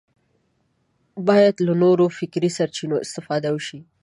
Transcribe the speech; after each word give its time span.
باید 1.27 1.55
له 1.67 1.73
نورو 1.83 2.05
فکري 2.17 2.49
سرچینو 2.57 2.95
استفاده 3.05 3.49
وشي 3.51 3.79